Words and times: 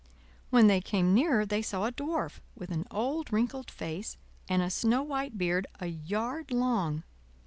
When 0.49 0.65
they 0.65 0.81
came 0.81 1.13
nearer 1.13 1.45
they 1.45 1.61
saw 1.61 1.85
a 1.85 1.91
Dwarf, 1.91 2.39
with 2.55 2.71
an 2.71 2.87
old 2.89 3.31
wrinkled 3.31 3.69
face 3.69 4.17
and 4.49 4.63
a 4.63 4.71
snow 4.71 5.03
white 5.03 5.37
beard 5.37 5.67
a 5.79 5.85
yard 5.85 6.49
long. 6.49 7.03